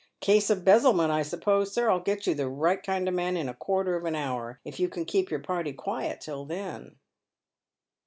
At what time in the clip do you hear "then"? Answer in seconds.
6.43-6.95